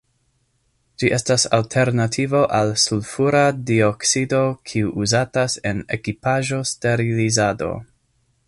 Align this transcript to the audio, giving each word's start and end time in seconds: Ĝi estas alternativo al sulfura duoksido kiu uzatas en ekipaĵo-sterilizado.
Ĝi 1.01 1.09
estas 1.17 1.43
alternativo 1.57 2.41
al 2.59 2.73
sulfura 2.85 3.43
duoksido 3.69 4.41
kiu 4.71 4.91
uzatas 5.05 5.61
en 5.73 5.85
ekipaĵo-sterilizado. 5.99 7.71